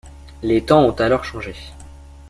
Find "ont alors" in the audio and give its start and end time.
0.83-1.23